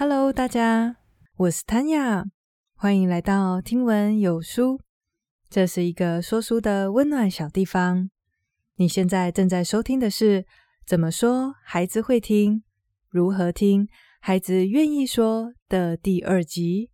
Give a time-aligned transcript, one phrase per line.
[0.00, 0.96] Hello，大家，
[1.36, 2.24] 我是 Tanya，
[2.74, 4.80] 欢迎来到听闻有书。
[5.50, 8.08] 这是一个说书的温暖小地方。
[8.76, 10.42] 你现在正在收听的是
[10.86, 12.62] 《怎么说孩子会听？
[13.10, 13.88] 如何听？
[14.22, 16.88] 孩子愿意说》的第二集。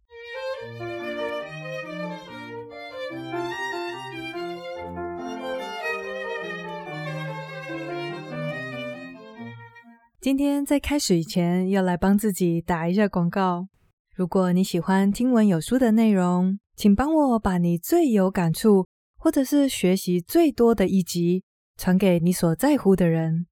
[10.27, 13.69] 今天在开始以前，要来帮自己打一下广告。
[14.13, 21.45] 如果你喜欢听闻有书的内容，请帮我把你最有感触，或者是学习最多的一集
[21.77, 23.47] 传给你所在乎的人。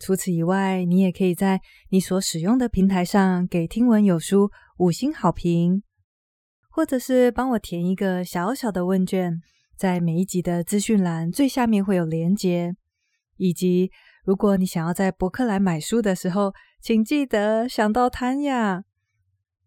[0.00, 1.60] 除此以外，你也可以在
[1.90, 5.84] 你所使用的平台上给听闻有书五星好评，
[6.68, 9.38] 或者是帮我填一个小小的问卷，
[9.76, 12.74] 在每一集的资讯栏最下面会有连结，
[13.36, 13.92] 以及。
[14.26, 18.82] 如果你想要在博客来买书的时候，请记得想到 Tanya。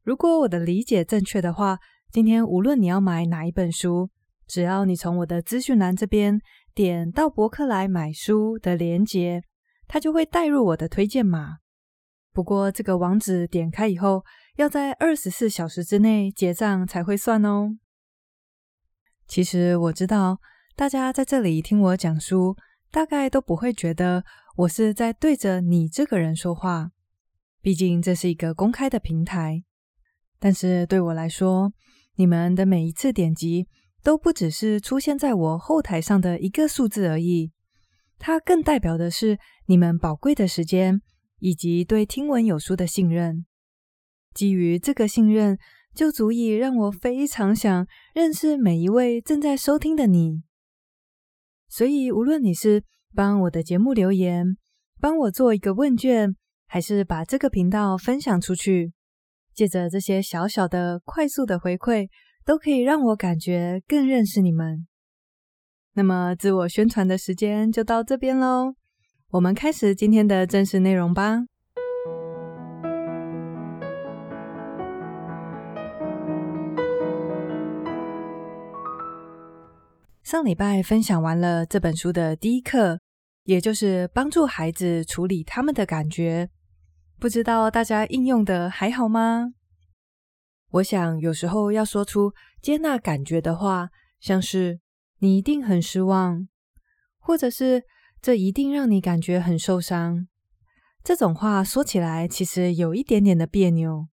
[0.04, 1.80] 如果我的理解正确的话，
[2.12, 4.10] 今天无论你要买哪一本书，
[4.46, 6.42] 只要你从我的资讯栏这边
[6.74, 9.42] 点到博客来买书的链接，
[9.88, 11.60] 它就会带入我的推荐码。
[12.34, 14.26] 不过这个网址点开以后，
[14.58, 17.78] 要在二十四小时之内结账才会算哦。
[19.26, 20.40] 其实我知道
[20.76, 22.58] 大家在这里听我讲书，
[22.92, 24.26] 大概都不会觉得。
[24.60, 26.92] 我是在对着你这个人说话，
[27.62, 29.64] 毕竟这是一个公开的平台。
[30.38, 31.72] 但是对我来说，
[32.16, 33.70] 你们的每一次点击
[34.04, 37.54] 都不只是出现在我后台上的一个数字而已，
[38.18, 41.02] 它更代表的是你们宝贵的时间
[41.40, 43.46] 以及对听闻有书的信任。
[44.34, 45.58] 基于这个信任，
[45.96, 50.44] 就足以让我非常想认识每一位正在收听的你。
[51.70, 52.84] 所以，无论你是
[53.16, 54.58] 帮我的节目留言，
[55.02, 56.36] 帮我做一个问卷，
[56.68, 58.94] 还是把这个频道分享出去，
[59.54, 62.08] 借着这些小小的、快速的回馈，
[62.46, 64.88] 都可以让我感觉更认识你们。
[65.94, 68.76] 那么，自我宣传的时间就到这边喽，
[69.32, 71.46] 我们开始今天的正式内容吧。
[80.22, 83.00] 上礼拜分享完了这本书的第一课，
[83.50, 86.52] 也就是帮助孩子处理他们的感觉。
[87.20, 89.54] 不知道大家应用的还好吗？
[90.74, 93.90] 我想有时候要说出接纳感觉的话，
[94.20, 94.80] 像是
[95.18, 96.48] “你一定很失望”，
[97.18, 97.86] 或者是
[98.22, 100.28] “这一定让你感觉很受伤”，
[101.04, 104.10] 这种话说起来其实有一点点的别扭。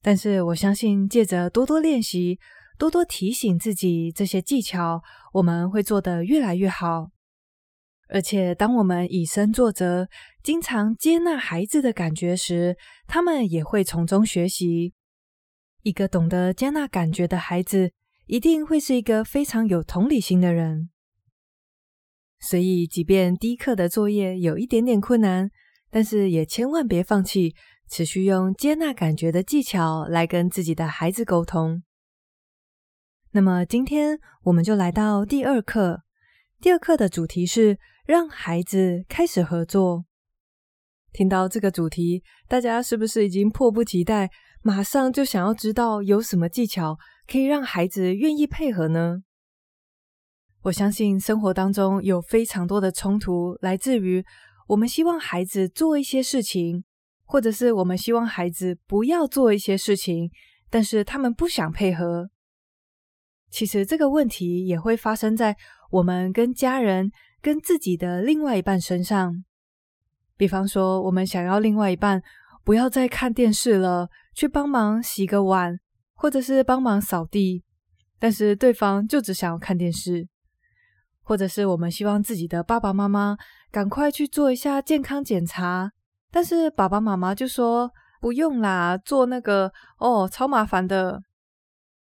[0.00, 2.38] 但是我相信，借着多多练习。
[2.78, 5.02] 多多提醒自己这些技巧，
[5.32, 7.10] 我们会做得越来越好。
[8.08, 10.08] 而且，当我们以身作则，
[10.42, 14.94] 经常接纳孩子的感觉时，他们也会从中学习。
[15.82, 17.92] 一个懂得接纳感觉的孩子，
[18.26, 20.90] 一定会是一个非常有同理心的人。
[22.38, 25.50] 所以，即便第一课的作业有一点点困难，
[25.90, 27.54] 但是也千万别放弃，
[27.88, 31.82] 持续用接纳感觉的技巧来跟自己的孩子沟通。
[33.32, 36.02] 那么今天我们就来到第二课。
[36.60, 40.04] 第二课的主题是让孩子开始合作。
[41.12, 44.30] 听到这个主题，大家是不是已经迫不及待，
[44.62, 46.96] 马上就想要知道有什么技巧
[47.26, 49.22] 可以让孩子愿意配合呢？
[50.62, 54.24] 我相信生活当中有非常多的冲突，来自于
[54.68, 56.84] 我们希望孩子做一些事情，
[57.24, 60.30] 或者是我们希望孩子不要做一些事情，
[60.70, 62.30] 但是他们不想配合。
[63.50, 65.56] 其实这个问题也会发生在
[65.90, 67.10] 我们跟家人、
[67.46, 69.44] 跟自己的另外一半身上。
[70.36, 72.20] 比方说，我们想要另外一半
[72.64, 75.78] 不要再看电视了，去帮忙洗个碗，
[76.14, 77.62] 或者是帮忙扫地，
[78.18, 80.26] 但是对方就只想要看电视。
[81.22, 83.36] 或者是我们希望自己的爸爸妈妈
[83.70, 85.92] 赶快去做一下健康检查，
[86.32, 87.88] 但是爸爸妈妈就说
[88.20, 91.22] 不用啦，做那个哦，超麻烦的。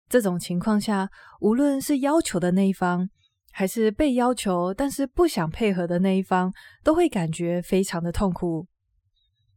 [0.08, 1.10] 这种情况下，
[1.42, 3.10] 无论是要求的那一方，
[3.56, 6.52] 还是被要求但是不想配合的那一方，
[6.84, 8.68] 都会感觉非常的痛苦。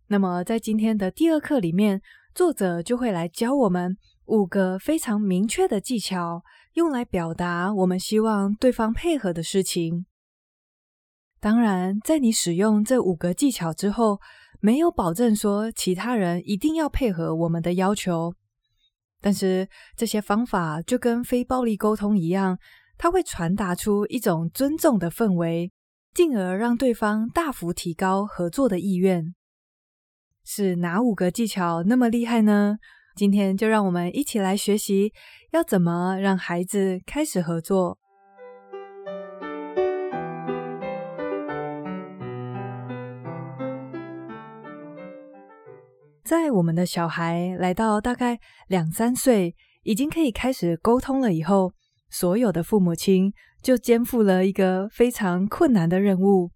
[0.08, 2.00] 那么，在今天的第二课里面，
[2.34, 3.96] 作者就会来教我们
[4.26, 6.42] 五个非常明确的技巧，
[6.74, 10.04] 用来表达我们希望对方配合的事情。
[11.40, 14.20] 当然，在你使用这五个技巧之后，
[14.60, 18.34] 没有保证说其他人一定要配合我们的要求。
[19.20, 22.58] 但是这些方法就跟非暴力沟通一样，
[22.98, 25.70] 它会传达出一种尊重的氛围，
[26.14, 29.34] 进而让对方大幅提高合作的意愿。
[30.44, 32.76] 是哪五个技巧那么厉害呢？
[33.16, 35.12] 今天就让我们一起来学习，
[35.52, 37.98] 要怎么让孩子开始合作。
[46.22, 48.38] 在我们的小孩来到大概
[48.68, 51.72] 两三岁，已经可以开始沟通了以后，
[52.08, 53.32] 所有的父母亲
[53.62, 56.50] 就肩负了一个非常困难的任务，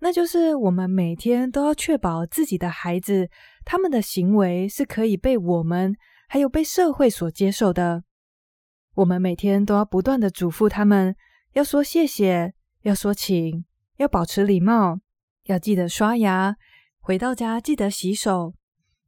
[0.00, 3.28] 那就是我们每天都要确保自己的孩子，
[3.64, 5.94] 他们的行为是可以被我们
[6.28, 8.04] 还有被社会所接受的。
[8.94, 11.14] 我们每天都要不断的嘱咐他们，
[11.52, 13.64] 要说谢谢，要说请，
[13.96, 14.98] 要保持礼貌，
[15.44, 16.56] 要记得刷牙，
[17.00, 18.54] 回到家记得洗手。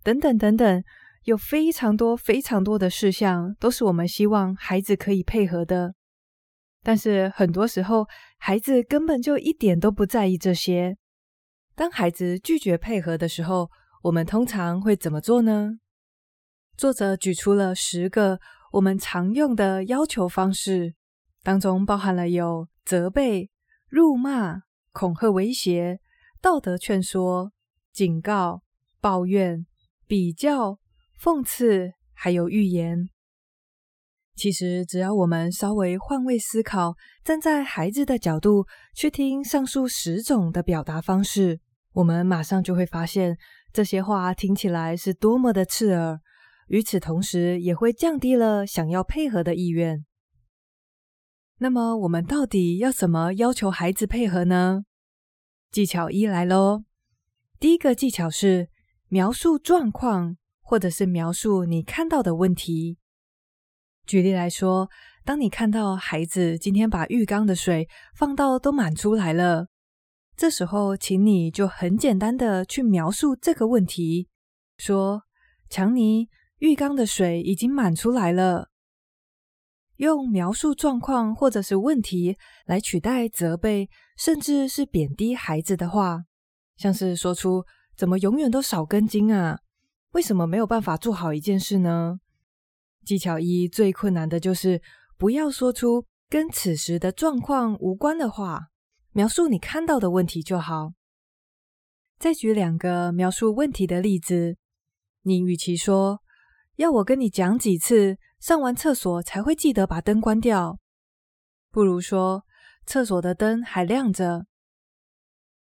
[0.03, 0.83] 等等等等，
[1.25, 5.95] 有非常多非常多的事项，都是我们希望孩子可以配合的。
[6.83, 8.07] 但是很多时候，
[8.39, 10.97] 孩子根本就一点都不在意这些。
[11.75, 13.71] 当孩子拒绝配合的时候，
[14.03, 15.73] 我们通常会怎么做呢？
[16.77, 18.41] 作者举出了十个
[18.73, 20.95] 我们常用的要求方式，
[21.43, 23.51] 当中包含了有责备、
[23.89, 24.63] 辱骂、
[24.93, 26.01] 恐吓、威胁、
[26.41, 27.53] 道德劝说、
[27.93, 28.63] 警告、
[29.01, 29.67] 抱怨。
[30.07, 30.80] 比较、
[31.23, 33.11] 讽刺，还有预言。
[34.35, 41.61] 其实，只要我们稍微换位思考，站在孩子的角度去听上述十种的表达方式，
[41.93, 43.37] 我们马上就会发现，
[43.71, 46.19] 这些话听起来是多么的刺耳。
[46.69, 50.07] 与此同时，也会降低了想要配合的意愿。
[51.59, 54.85] 那么，我们到底要怎么要求孩子配合呢？
[55.71, 56.85] 技巧一来喽，
[57.59, 58.71] 第一个技巧是。
[59.13, 60.37] 描述状况，
[60.71, 62.97] 或者是描述你看到的问题。
[64.07, 64.89] 举例来说，
[65.25, 69.67] 当你看到孩子今天把浴缸的水放到都满出来了，
[70.37, 74.29] 这时候，请你就很简单的去描述这个问题，
[74.79, 75.25] 说
[75.69, 76.29] ：“强尼，
[76.59, 78.69] 浴缸的水已经满出来了。”
[79.99, 86.23] 用描述状况或者是问题来取代责备，甚至是贬低孩子的话，
[86.77, 87.65] 像是说出。
[87.97, 89.59] 怎么永远都少根筋啊？
[90.13, 92.19] 为什么没有办法做好一件事呢？
[93.05, 94.83] 技巧一最困难的就是
[95.17, 98.71] 不要说出跟此时的状况无关的话，
[99.13, 100.93] 描述你看到的问题就好。
[102.19, 104.57] 再举两个描述问题的例子，
[105.23, 106.21] 你与其说
[106.77, 110.79] 要我跟你讲几次上完厕所才会记得把灯关掉，
[111.71, 112.45] 不如说
[112.85, 114.47] 厕所的灯还亮着。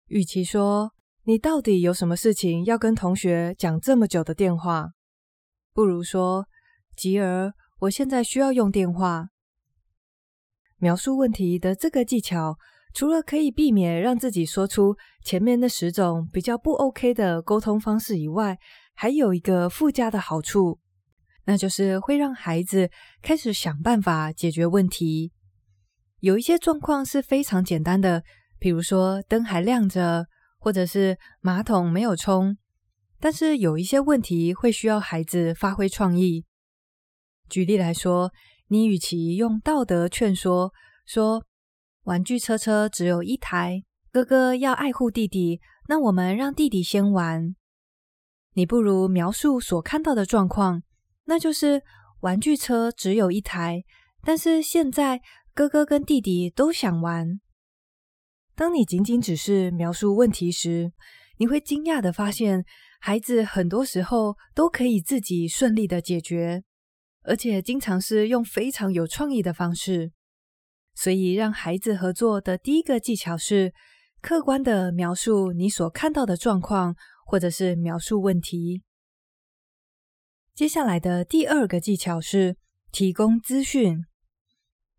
[0.05, 0.93] 与其说。
[1.27, 4.91] 你到底有什么事情要跟同学讲这么久的电话？
[5.73, 6.47] 不如说，
[6.95, 9.27] 吉儿，我现在需要用电话。
[10.77, 12.57] 描述问题的这个技巧，
[12.93, 18.57] 除了可以避免让自己说出前面那十种比较不 OK 的沟通方式以外，
[18.93, 20.79] 还有一个附加的好处，
[21.43, 22.89] 那就是会让孩子
[23.21, 25.33] 开始想办法解决问题。
[26.21, 28.23] 有一些状况是非常简单的，
[28.57, 30.27] 比如说灯还亮着。
[30.57, 32.57] 或者是马桶没有冲，
[33.19, 36.45] 但是有一些问题会需要孩子发挥创意。
[37.49, 38.31] 举例来说，
[38.67, 40.73] 你与其用道德劝说
[41.05, 41.43] 说
[42.03, 47.55] 玩具车车只有一台，哥哥要爱护弟弟，那我们让弟弟先玩。
[48.53, 50.83] 你不如描述所看到的状况，
[51.25, 51.83] 那就是
[52.21, 53.83] 玩具车只有一台，
[54.23, 55.21] 但是现在
[55.53, 57.39] 哥哥跟弟弟都想玩。
[58.57, 60.91] 当你仅仅只是描述问题时，
[61.37, 62.65] 你会惊讶地发现，
[62.99, 66.63] 孩子很多时候都可以自己顺利的解决，
[67.21, 70.11] 而且经常是用非常有创意的方式。
[70.95, 73.75] 所以，让孩子合作的第一个技巧是
[74.21, 76.95] 客观地描述你所看到的状况，
[77.27, 78.81] 或者是描述问题。
[80.55, 82.57] 接下来的第二个技巧是
[82.91, 84.03] 提供资讯，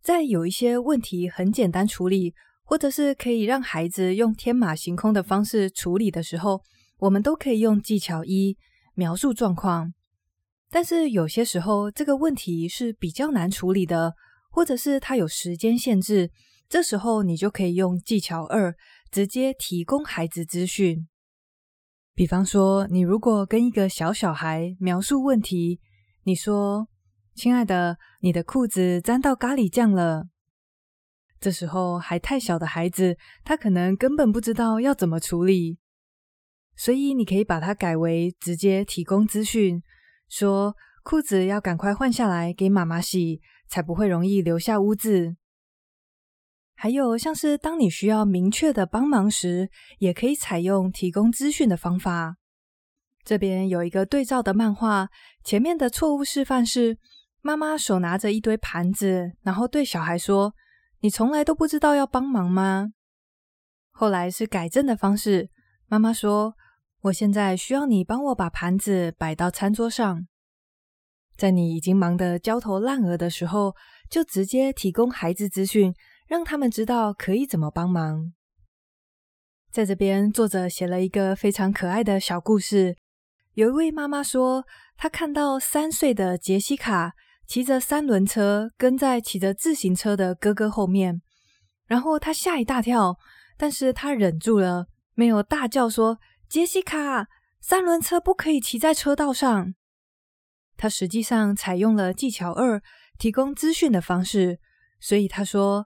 [0.00, 2.34] 在有一些问题很简单处理。
[2.68, 6.62] 或者是可以让孩子用天马行空的方式处理的时候，
[6.98, 8.58] 我们都可以用技巧一
[8.94, 9.94] 描述状况。
[10.68, 14.12] 但是有些时候这个问题是比较难处理的，
[14.50, 16.30] 或者是它有时间限制，
[16.68, 18.75] 这时候你就可以用技巧二，
[19.10, 21.08] 直接提供孩子资讯。
[22.14, 25.80] 比方说，你如果跟一个小小孩描述问题，
[26.25, 26.87] 你说
[27.34, 30.26] ：“亲爱的，你的裤子沾到咖喱酱了。”
[31.40, 35.78] 这时候还太小的孩子，他可能根本不知道要怎么处理，
[36.76, 39.83] 所以你可以把它改为直接提供资讯，
[40.28, 45.37] 说裤子要赶快换下来给妈妈洗，才不会容易留下污渍。
[46.75, 49.68] 还有像是当你需要明确的帮忙时，
[49.99, 52.37] 也可以采用提供资讯的方法。
[53.25, 55.09] 这边有一个对照的漫画，
[55.42, 56.97] 前面的错误示范是
[57.40, 60.54] 妈妈手拿着一堆盘子，然后对小孩说
[61.00, 62.93] ：“你从来都不知道要帮忙吗？”
[63.90, 65.50] 后来是改正的方式，
[65.87, 66.55] 妈妈说
[67.02, 70.26] ：“我现在需要你帮我把盘子摆到餐桌上。”
[71.37, 73.75] 在你已经忙得焦头烂额的时候，
[74.11, 75.95] 就直接提供孩子资讯，
[76.26, 78.33] 让他们知道可以怎么帮忙。
[79.71, 82.97] 在这边，作者写了一个非常可爱的小故事。
[83.55, 84.64] 有一位妈妈说，
[84.97, 87.14] 她看到三岁的杰西卡
[87.49, 91.23] 骑着三轮车跟在骑着自行车的哥哥后面，
[91.87, 93.17] 然后他吓一大跳，
[93.57, 97.26] 但是他忍住了，没有大叫说：“杰西卡，
[97.62, 99.75] 三轮车不可以骑在车道上。”
[100.76, 102.83] 他实际上采用了技巧二，
[103.19, 104.61] 提供资讯的方式，
[105.00, 105.87] 所以他说：“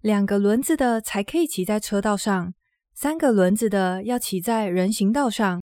[0.00, 2.54] 两个轮子的才可以骑在车道上，
[2.94, 5.60] 三个轮子的要骑在人行道上。”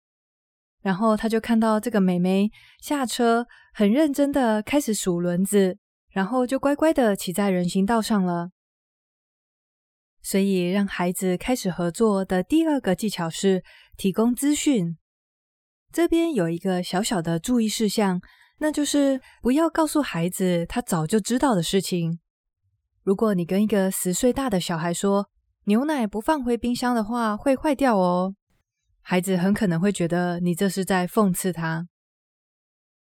[0.85, 5.79] 然后他就看到这个妹妹下车，很认真的开始数轮子，
[6.11, 8.51] 然后就乖乖的骑在人行道上了。
[10.23, 13.65] 所以让孩子开始合作的第二个技巧是
[13.97, 14.99] 提供资讯。
[15.91, 18.21] 这边有一个小小的注意事项，
[18.59, 22.19] 那就是不要告诉孩子他早就知道的事情。
[23.03, 25.31] 如果你跟一个十岁大的小孩说，
[25.65, 28.35] 牛奶不放回冰箱的话会坏掉哦。
[29.07, 31.87] 孩子很可能会觉得你这是在讽刺他。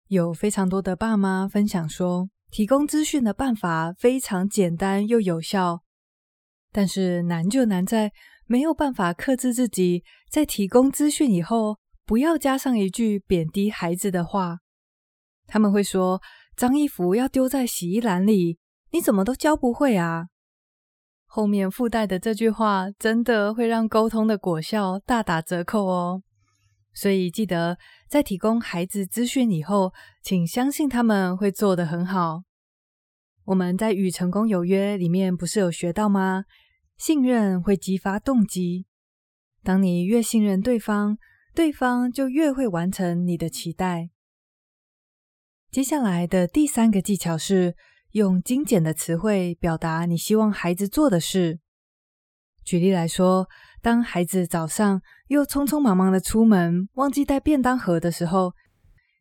[0.08, 5.82] 有非常多的爸妈分享说，提供资讯的办法非常简单又有效，
[6.72, 8.10] 但是难就难在
[8.46, 14.58] 没有办法克制自己，在提供资讯以后，不要加上一句贬低孩子的话。
[15.46, 16.20] 他们会说
[16.56, 18.58] ：“脏衣服要丢在洗衣篮里，
[18.90, 20.26] 你怎么都教不会啊？”
[21.34, 26.22] 后面附带的这句话，真的会让沟通的果效大打折扣哦。
[26.92, 27.76] 所以记得
[28.08, 32.44] 在提供孩子资讯以后，请相信他们会做得很好。
[33.46, 36.44] 我们在《与成功有约》里面不是有学到吗？
[36.96, 38.86] 信任会激发动机。
[39.64, 41.18] 当你越信任对方，
[41.52, 44.10] 对方就越会完成你的期待。
[45.68, 47.74] 接下来的第三个技巧是，
[48.14, 51.58] 用精简的词汇表达你希望孩子做的事。
[52.64, 53.48] 举例来说，
[53.82, 58.52] 当孩子早上又匆匆忙忙的出门，忘记带便当盒的时候，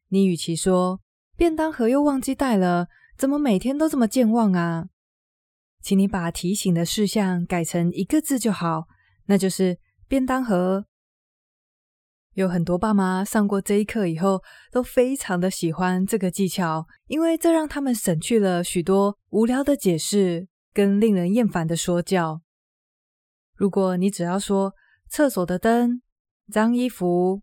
[0.10, 1.02] 你与其说
[1.36, 4.86] “便当盒又忘记带了，怎么每天都这么健忘啊”，
[5.82, 8.84] 请你把提醒的事项改成一个字就好，
[9.26, 10.86] 那就是“便当盒”。
[12.34, 22.42] 有很多爸妈上过这一课以后，都非常的喜欢这个技巧，因为这让他们省去了许多无聊的解释跟令人厌烦的说教。
[23.56, 24.74] 如果你只要说
[25.08, 26.02] 厕所的灯、
[26.52, 27.42] 脏衣服、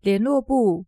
[0.00, 0.86] 联络簿，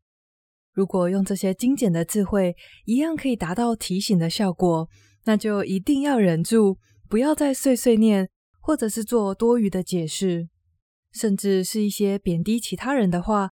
[0.72, 4.88] 如果用这些精简的智慧，一样可以达到提醒的效果，
[5.26, 10.48] 那就一定要忍住，不要再碎碎念，或者是做多余的解释。
[11.14, 13.50] 甚至是一些贬低其他人的话，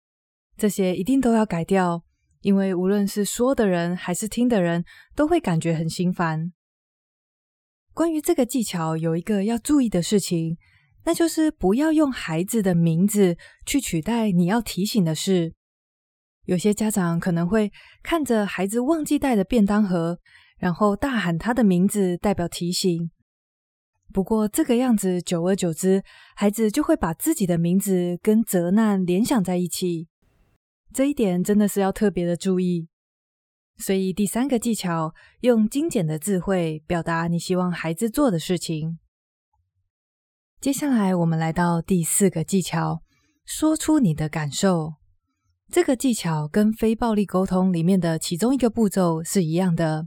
[0.57, 2.05] 这些一定都要改掉，
[2.41, 4.85] 因为无论是说的人还是听的人，
[5.15, 6.53] 都会感觉很心烦。
[7.93, 10.59] 关于这个技巧，有一个要注意的事情，
[11.05, 15.55] 那就是不要用孩子的名字去取代你要提醒的事。
[16.47, 17.71] 有些家长可能会
[18.03, 20.19] 看着孩子忘记带的便当盒，
[20.59, 23.11] 然后大喊他的名字，代表提醒。
[24.15, 26.05] 不过这个样子，久而久之，
[26.37, 30.07] 孩子就会把自己的名字跟责难联想在一起。
[30.93, 32.87] 这一点真的是要特别的注意。
[33.77, 39.01] 所以第三个技巧，用精简的智慧表达你希望孩子做的事情。
[40.61, 43.03] 接下来我们来到第四个技巧，
[43.45, 44.95] 说出你的感受。
[45.73, 50.07] 这个技巧跟非暴力沟通里面的其中一个步骤是一样的，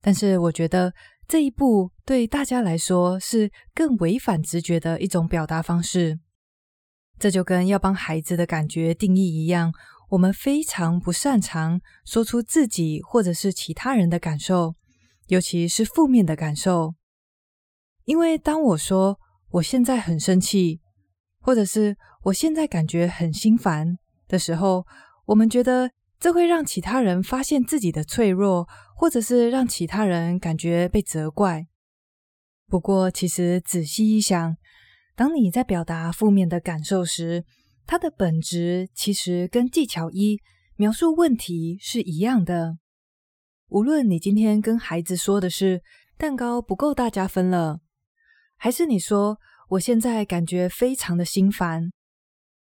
[0.00, 0.94] 但是我觉得。
[1.28, 6.20] 这一步对大家来说是更违反直觉的一种表达方式，
[7.18, 9.72] 这就跟要帮孩子的感觉定义一样，
[10.10, 14.76] 我们非常不擅长说出自己或者是其他人的感受，
[15.26, 16.94] 尤其是负面的感受。
[18.04, 19.18] 因为当我说
[19.50, 20.80] 我现在很生气，
[21.40, 24.86] 或者是我现在感觉很心烦的时候，
[25.24, 25.90] 我们觉得
[26.20, 28.68] 这会让其他人发现自己的脆弱。
[28.96, 31.66] 或者是让其他人感觉被责怪。
[32.66, 34.56] 不过，其实仔细一想，
[35.14, 37.44] 当你在表达负面的感受时，
[37.86, 40.40] 它的本质其实跟技巧一
[40.74, 42.78] 描述问题是一样的。
[43.68, 45.82] 无论你今天跟孩子说的是
[46.16, 47.80] 蛋糕不够大家分了，
[48.56, 49.38] 还是你说
[49.68, 51.90] 我现在感觉非常的心烦，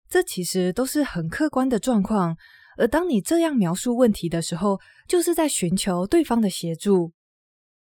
[0.08, 2.36] 这其实都是很客观的状况。
[2.80, 7.12] 而当你这样描述问题的时候，就是在寻求对方的协助，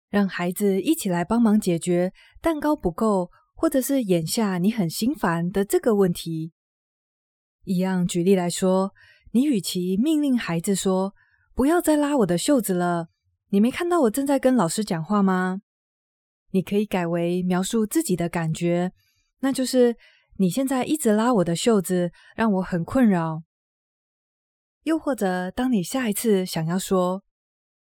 [0.09, 6.51] 让孩子一起来帮忙解决蛋糕不够，或者是眼下你很心烦的这个问题。
[7.63, 8.93] 一样举例来说，
[9.31, 11.13] 你与其命令孩子说
[11.55, 13.07] “不要再拉我的袖子了”，
[13.51, 15.61] 你没看到我正在跟老师讲话吗？
[16.51, 18.91] 你可以改为描述自己的感觉，
[19.39, 19.95] 那就是
[20.39, 23.43] 你现在一直拉我的袖子，让我很困扰。
[24.83, 27.23] 又或者，当你下一次想要说，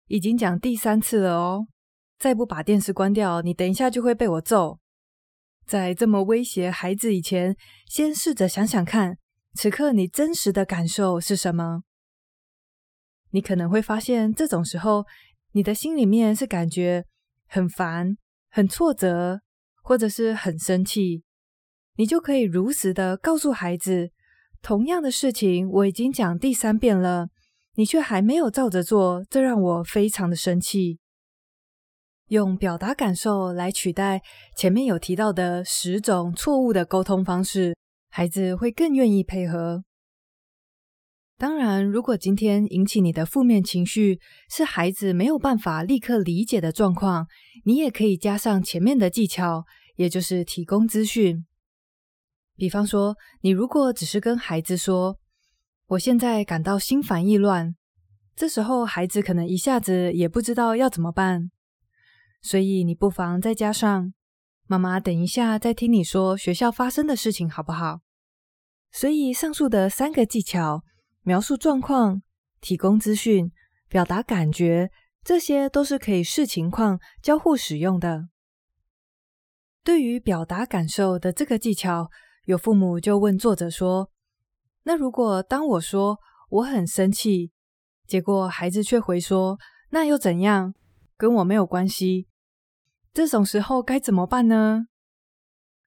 [0.06, 1.66] 已经讲第三次了哦，
[2.18, 4.80] 再不把电视关掉，你等一下就会被我揍。
[5.66, 9.18] 在这么威胁孩子以前，先试着想想看，
[9.54, 11.82] 此刻你真实的感受是什么？
[13.30, 15.04] 你可能会发现，这种时候
[15.52, 17.04] 你的心里面是感觉
[17.46, 18.16] 很烦、
[18.48, 19.40] 很挫折，
[19.82, 21.24] 或者是很生气，
[21.96, 24.12] 你就可以如实的告诉孩子。
[24.66, 27.28] 同样的事情我已经讲第三遍了，
[27.76, 30.98] 你却还没有照着做，这让我非常的生气。
[32.30, 34.22] 用表达感受来取代
[34.56, 37.76] 前面有提到的十种错误的沟通方式，
[38.10, 39.84] 孩子会更愿意配合。
[41.38, 44.18] 当然，如果今天引起你的负面情绪
[44.50, 47.28] 是孩子没有办法立刻理解的状况，
[47.64, 51.46] 你也可以加上前面的技巧，也就是提供资讯。
[52.56, 55.18] 比方说，你如果只是跟孩子说
[55.88, 57.76] ：“我现在感到心烦意乱”，
[58.34, 61.50] 这时候孩子可能一下子也不知道要怎么办。
[62.42, 64.12] 所以你不妨再加上
[64.66, 68.00] ：“妈妈，等一下再听你说学校发生的事情，好不好？”
[68.90, 70.82] 所以上述的三个技巧：
[71.22, 72.22] 描述状况、
[72.60, 73.52] 提供资讯、
[73.88, 74.90] 表达感觉，
[75.22, 78.28] 这些都是可以视情况交互使用的。
[79.84, 82.10] 对于表达感受的这个技巧，
[82.46, 84.08] 有父母就问作者说
[84.84, 87.50] ：“那如果当我说我很生气，
[88.06, 89.58] 结果孩子却回说
[89.90, 90.72] 那又怎样？
[91.16, 92.28] 跟我没有关系。
[93.12, 94.86] 这种时候该怎么办呢？”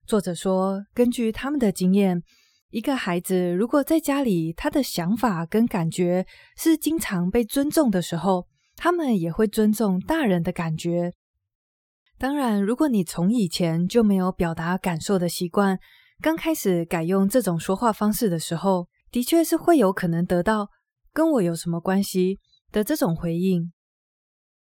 [0.05, 2.21] 作者说：“根据他们的经验，
[2.71, 6.25] 一个孩子如果在家里他的想法跟感觉
[6.57, 11.13] 是经常被尊重的时候，他们也会尊重大人的感觉。
[12.17, 15.79] 当然，如果你从以前就没有表达感受的习惯，
[16.21, 20.67] 刚开始改用这种说话方式的时候，的确是会有可能得到
[21.13, 22.39] “跟我有什么关系”
[22.73, 23.71] 的这种回应。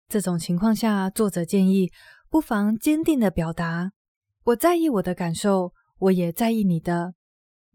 [0.07, 1.91] 这种情况下，作者建议
[2.31, 3.91] 不妨坚定地表达
[4.45, 7.13] ：“我在意我的感受，我也在意你的。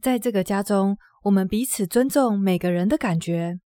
[0.03, 3.61] 在这个家中，我们彼此尊重每个人的感觉。”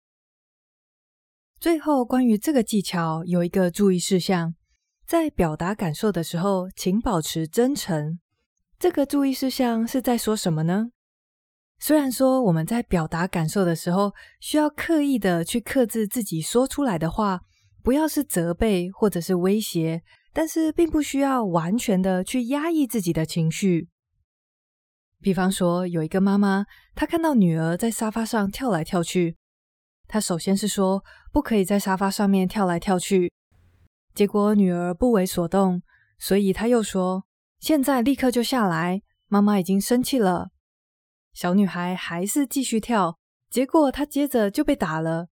[1.58, 4.54] 最后，关于这个技巧有一个注意事项：
[5.06, 8.18] 在表达感受的时候，请保持真诚。
[8.84, 10.90] 这个注意事项是在说什么呢？
[11.78, 17.40] 虽然说我们在表达感受的时候，需要刻意的去克制自己说出来的话，
[17.82, 20.02] 不要是责备或者是威胁，
[20.34, 23.88] 但是并不需要完全的去压抑自己的情绪。
[25.18, 29.38] 比方说，有一个妈妈，她看到女儿在沙发上跳来跳去，
[30.06, 33.32] 她首先是说不可以在沙发上面跳来跳去，
[34.14, 35.80] 结果女儿不为所动，
[36.18, 37.24] 所以她又说。
[37.64, 39.00] 现在立刻就下来！
[39.26, 40.50] 妈妈已经生气了。
[41.32, 45.28] 小女孩还是继续跳，结果她接着就被打了。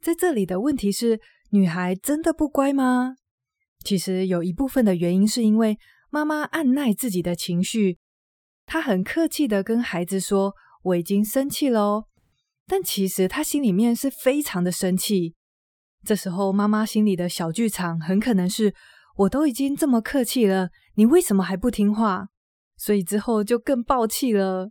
[0.00, 3.14] 在这里的问题是，女孩真的不乖吗？
[3.84, 5.78] 其实有一部分的原因是因为
[6.10, 8.00] 妈妈按捺自己的情绪，
[8.66, 12.06] 她很客气的跟孩子说：“我已经生气了哦。”
[12.66, 15.36] 但其实她心里面是非常的生气。
[16.04, 18.74] 这时候妈妈心里的小剧场很可能是。
[19.18, 22.28] 我都已经这么客气了，你为什么还不听话？
[22.76, 24.70] 所以之后就更爆气了。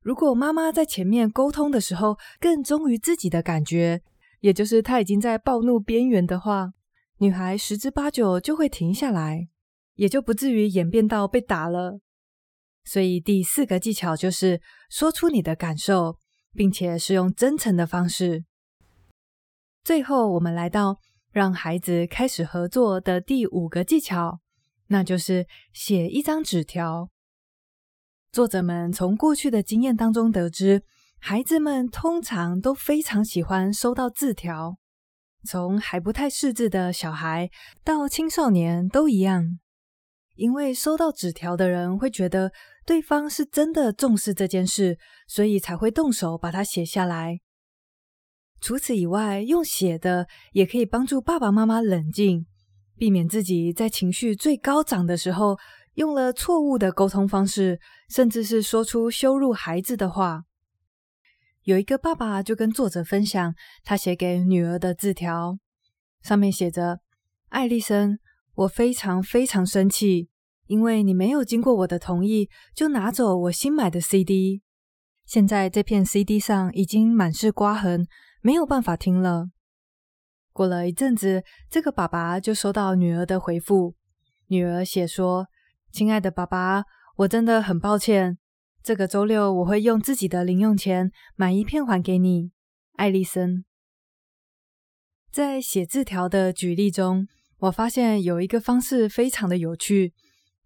[0.00, 4.02] 如果妈妈在前面沟通的时候更忠于自己的感觉，
[4.40, 6.72] 也就是她已经在暴怒边缘的话，
[7.18, 9.48] 女孩十之八九就会停下来，
[9.94, 12.00] 也就不至于演变到被打了。
[12.84, 16.18] 所以第四个技巧就是说出你的感受，
[16.54, 18.44] 并且是用真诚的方式。
[19.82, 20.98] 最后，我们来到。
[21.32, 24.40] 让孩子开始合作的第五个技巧，
[24.88, 27.10] 那就是写一张纸条。
[28.32, 30.82] 作者们从过去的经验当中得知，
[31.18, 34.76] 孩子们通常都非常喜欢收到字条，
[35.44, 37.50] 从还不太识字的小孩
[37.82, 39.58] 到青少年都一样，
[40.34, 42.52] 因为收到纸条的人会觉得
[42.84, 47.40] 对方是真的重视这件事，所以才会动手把它写下来。
[48.60, 52.46] 除此以外，用写的也可以帮助爸爸妈妈冷静，
[52.98, 55.58] 避免自己在情绪最高涨的时候
[55.94, 60.44] 用了错误的沟通方式，甚至是说出羞辱孩子的话。
[61.64, 65.58] 有一个爸爸就跟作者分享他写给女儿的字条，
[66.22, 67.00] 上面写着
[67.50, 68.18] ：“艾丽森，
[68.54, 70.28] 我非常非常生气，
[70.66, 74.62] 因为你没有经过我的同意就拿走我新买的 CD。
[75.24, 78.06] 现在这片 CD 上已经满是刮痕，
[78.42, 79.48] 没有办法听了。”
[80.56, 83.94] 过了一阵子，这个爸爸就收到女儿的回复。
[84.46, 85.48] 女儿写说
[85.92, 86.84] ：“亲爱的爸爸，
[87.16, 88.38] 我真的很抱歉。
[88.82, 92.52] 这个周六我会用自己的零用钱买一片还给你，
[92.94, 93.66] 艾丽森。”
[95.30, 97.26] 在写字条的举例中，
[97.58, 100.14] 我发现有一个方式非常的有趣，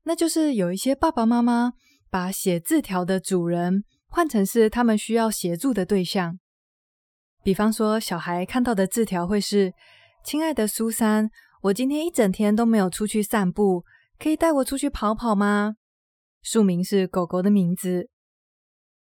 [0.04, 1.72] 那就是有一些爸爸妈妈
[2.08, 6.38] 把写字条的主人换成是他们需要协助的对象。
[7.42, 9.72] 比方说，小孩看到的字条会是
[10.22, 11.30] ：“亲爱的苏珊，
[11.62, 13.84] 我今天一整天都没有出去散步，
[14.18, 15.76] 可以带我出去跑跑吗？”
[16.42, 18.08] 署名是狗狗的名字。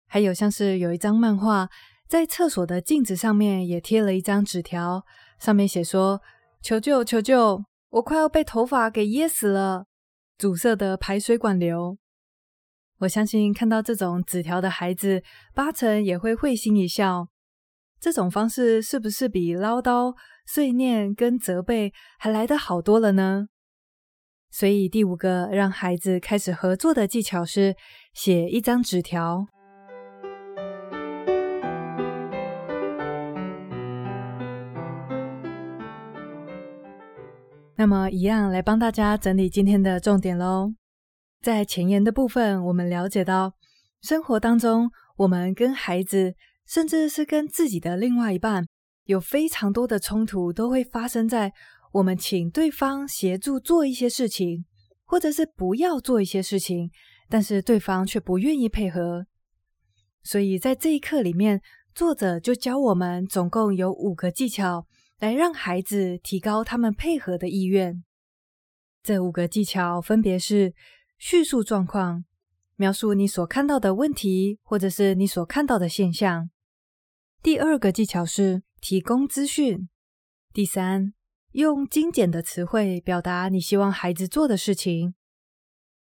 [0.08, 1.68] 还有像是有一张漫画，
[2.08, 5.04] 在厕所的镜子上面也贴了一张纸条，
[5.38, 6.20] 上面写说
[6.62, 7.64] ：“求救，求救！
[7.90, 9.86] 我快要被头发给噎死了，
[10.36, 11.98] 阻塞的排水管流。”
[13.00, 15.22] 我相信看到这种纸条的孩子，
[15.54, 17.28] 八成也会会心一笑。
[17.98, 20.14] 这种方式是不是比唠叨、
[20.46, 23.46] 碎念跟责备还来得好多了呢？
[24.50, 27.74] 所以第五个让孩子开始合作的技巧是
[28.12, 29.46] 写一张纸条。
[37.76, 40.74] 那么，一样来帮大家整理今天的重点喽。
[41.42, 43.54] 在前言的部分，我们了解到，
[44.02, 46.34] 生活当中我们跟孩子。
[46.66, 48.66] 甚至是跟自己的另外一半
[49.04, 51.52] 有非常多的冲突，都会发生在
[51.92, 54.64] 我们请对方协助做一些事情，
[55.04, 56.90] 或者是不要做一些事情，
[57.28, 59.26] 但是对方却不愿意配合。
[60.22, 61.62] 所以在这一课里面，
[61.94, 64.86] 作者就教我们总共有五个技巧，
[65.20, 68.02] 来让孩子提高他们配合的意愿。
[69.04, 70.74] 这五个技巧分别是
[71.16, 72.24] 叙述状况，
[72.74, 76.50] 描述你所看到的问题，或者是你所看到的现象。
[77.46, 79.88] 第二个技巧是提供资讯。
[80.52, 81.12] 第三，
[81.52, 85.14] 用精简的词汇表达你希望孩子做的事情。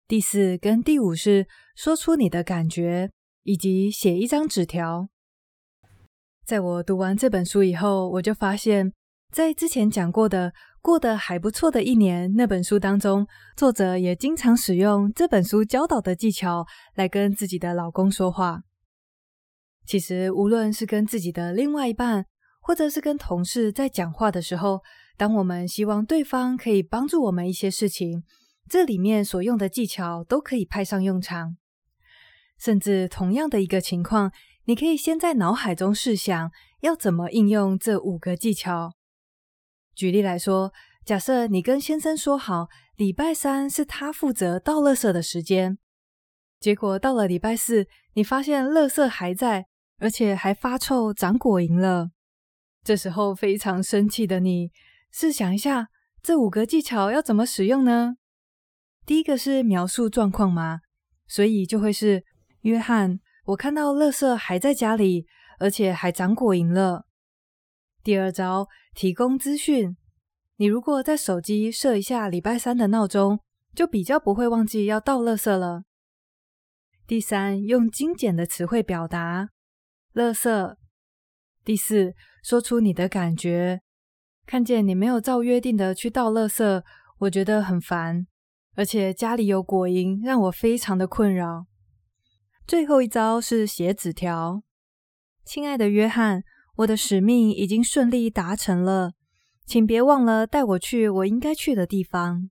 [0.08, 1.45] 第四跟第五是
[1.76, 3.12] 说出你的感觉，
[3.43, 5.10] 以及写一张纸条。
[6.43, 8.91] 在我读完这本书以后，我就发现，
[9.32, 10.50] 在之前讲过的
[10.82, 18.63] 《过得还不错的一年》那本书当中，作者也经常使用这本书教导的技巧来跟自己的老公说话。
[19.88, 22.26] 其实，无论是跟自己的另外一半，
[22.60, 24.82] 或者是跟同事在讲话的时候，
[25.15, 28.23] 当我们希望对方可以帮助我们一些事情，
[28.69, 31.56] 这里面所用的技巧都可以派上用场。
[32.60, 34.34] 甚至同样的一个情况，
[34.65, 38.91] 你可以先在脑海中试想要怎么应用这五个技巧。
[39.95, 40.73] 举例来说，
[41.06, 45.78] 假设你跟先生说好，礼拜三是他负责倒垃圾的时间，
[46.60, 49.67] 结果到了礼拜四，你发现垃圾还在。
[50.00, 52.10] 而且还发臭、长果蝇了。
[52.84, 54.72] 这时候非常生气的你，
[55.12, 55.88] 试想一下，
[56.22, 58.16] 这五个技巧要怎么使用呢？
[59.06, 60.80] 第一个是描述状况嘛，
[61.28, 62.24] 所以就会是：
[62.62, 65.26] 约翰，我看到垃圾还在家里，
[65.60, 67.06] 而且还长果蝇了。
[68.04, 69.98] 第二招，提供资讯。
[70.58, 73.40] 你如果在手机设一下礼拜三的闹钟，
[73.76, 75.84] 就比较不会忘记要倒垃圾了。
[77.06, 79.50] 第三，用精简的词汇表达。
[80.18, 80.76] 垃圾。
[81.64, 83.82] 第四，说出你的感觉。
[84.48, 86.82] 看见你没有照约定的去倒垃圾，
[87.20, 88.26] 我觉得很烦，
[88.76, 91.68] 而且家里有果蝇，让我非常的困扰。
[92.66, 94.64] 最后一招是写纸条。
[95.46, 96.44] 亲爱的约翰，
[96.78, 99.12] 我的使命已经顺利达成了，
[99.68, 102.50] 请别忘了带我去我应该去的地方。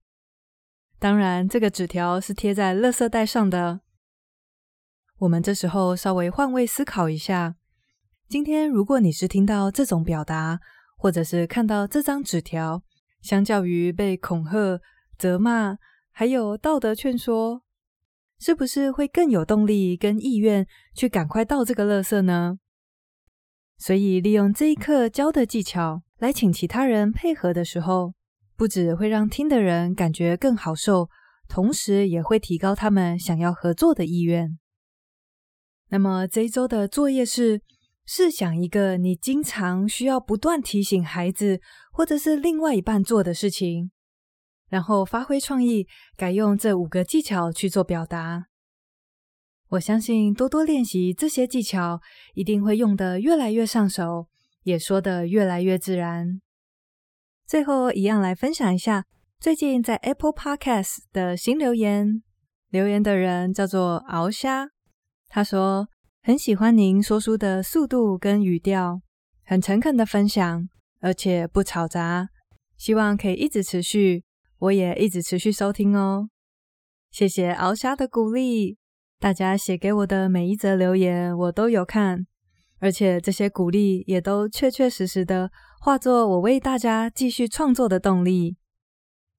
[1.01, 3.81] 当然，这个纸条是贴在垃圾袋上的。
[5.19, 7.55] 我们这时候稍微换位思考一下，
[8.29, 10.61] 今天如果你是听到这种表达，
[10.99, 12.83] 或者是看到这张纸条，
[13.23, 14.79] 相较于被恐吓、
[15.17, 15.79] 责骂，
[16.11, 17.63] 还有道德劝说，
[18.39, 22.59] 是不是会更有动力跟意愿去赶快倒这个垃圾呢？
[23.79, 28.13] 所以利用这一刻教的技巧来请其他人配合的时候，
[28.55, 31.09] 不止会让听的人感觉更好受，
[31.49, 34.59] 同时也会提高他们想要合作的意愿。
[35.89, 37.61] 那么这一周的作业是：
[38.05, 41.61] 试想一个你经常需要不断提醒孩子
[41.93, 43.91] 或者是另外一半做的事情，
[44.69, 48.47] 然后发挥创意，改用这五个技巧去做表达。
[49.71, 52.01] 我相信多多练习这些技巧，
[52.35, 54.29] 一定会用得越来越上手，
[54.63, 56.41] 也说得越来越自然。
[57.47, 59.05] 最后，一样来分享一下
[59.41, 62.23] 最近在 Apple Podcast 的新留言。
[62.71, 64.69] 留言的人叫做敖虾，
[65.29, 65.89] 他说
[66.23, 69.01] 很喜欢您说书的速度跟语调，
[69.45, 70.69] 很诚恳的分享，
[71.01, 72.29] 而且不吵杂，
[72.77, 74.25] 希望可以一直持续，
[74.59, 76.29] 我也一直持续收听哦。
[77.11, 78.77] 谢谢敖虾的鼓励，
[79.19, 82.27] 大家写给我的每一则留言我都有看，
[82.79, 88.57] 而且这些鼓励也都确确实实的化作我为大家继续创作的动力。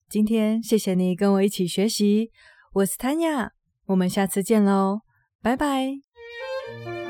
[0.10, 2.32] 今天谢谢你跟我一起学习，
[2.74, 3.50] 我是 Tanya，
[3.88, 5.02] 我们下次见喽，
[5.42, 7.07] 拜拜。